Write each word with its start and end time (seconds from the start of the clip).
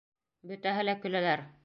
Бөтәһе 0.53 0.87
лә 0.89 0.97
көләләр. 1.05 1.49